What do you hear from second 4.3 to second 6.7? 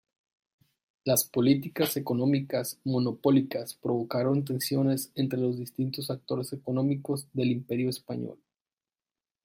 tensiones entre los distintos actores